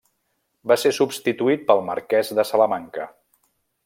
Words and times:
Va 0.71 0.77
ser 0.83 0.91
substituït 0.97 1.67
pel 1.69 1.85
marquès 1.93 2.33
de 2.39 2.47
Salamanca. 2.53 3.07